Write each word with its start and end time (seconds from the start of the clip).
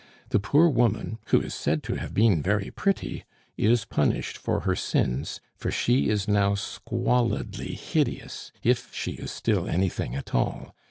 The 0.29 0.39
poor 0.39 0.67
woman, 0.67 1.19
who 1.27 1.39
is 1.41 1.53
said 1.53 1.83
to 1.83 1.93
have 1.93 2.11
been 2.11 2.41
very 2.41 2.71
pretty, 2.71 3.23
is 3.55 3.85
punished 3.85 4.35
for 4.35 4.61
her 4.61 4.75
sins, 4.75 5.39
for 5.55 5.69
she 5.69 6.09
is 6.09 6.27
now 6.27 6.55
squalidly 6.55 7.75
hideous 7.75 8.51
if 8.63 8.91
she 8.95 9.11
is 9.11 9.29
still 9.29 9.67
anything 9.69 10.15
at 10.15 10.33
all. 10.33 10.73